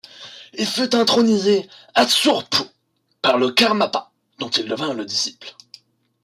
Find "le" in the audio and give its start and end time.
3.37-3.51, 4.95-5.05